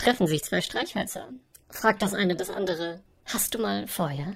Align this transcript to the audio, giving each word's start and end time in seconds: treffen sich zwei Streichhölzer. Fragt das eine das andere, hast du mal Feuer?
treffen 0.00 0.26
sich 0.26 0.42
zwei 0.42 0.60
Streichhölzer. 0.60 1.28
Fragt 1.68 2.02
das 2.02 2.14
eine 2.14 2.34
das 2.34 2.50
andere, 2.50 3.00
hast 3.26 3.54
du 3.54 3.58
mal 3.58 3.86
Feuer? 3.86 4.34